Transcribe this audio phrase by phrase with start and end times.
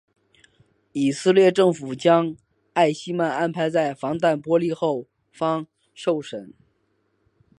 [0.93, 2.35] 以色列政府将
[2.73, 6.55] 艾希曼安排在防弹玻璃后方受审。